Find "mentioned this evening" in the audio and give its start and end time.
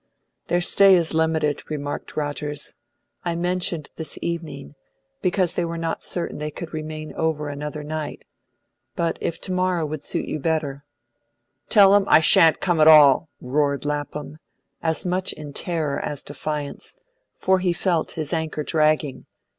3.35-4.73